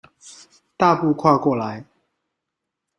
[0.77, 1.85] 大步跨過來